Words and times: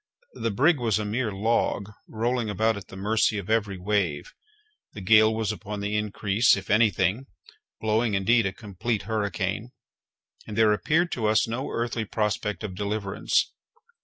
The 0.33 0.49
brig 0.49 0.79
was 0.79 0.97
a 0.97 1.05
mere 1.05 1.31
log, 1.31 1.91
rolling 2.09 2.49
about 2.49 2.75
at 2.75 2.87
the 2.87 2.95
mercy 2.95 3.37
of 3.37 3.51
every 3.51 3.77
wave; 3.77 4.33
the 4.93 4.99
gale 5.01 5.31
was 5.31 5.51
upon 5.51 5.79
the 5.79 5.95
increase, 5.95 6.57
if 6.57 6.71
any 6.71 6.89
thing, 6.89 7.27
blowing 7.79 8.15
indeed 8.15 8.47
a 8.47 8.51
complete 8.51 9.03
hurricane, 9.03 9.69
and 10.47 10.57
there 10.57 10.73
appeared 10.73 11.11
to 11.11 11.27
us 11.27 11.47
no 11.47 11.69
earthly 11.69 12.05
prospect 12.05 12.63
of 12.63 12.73
deliverance. 12.73 13.53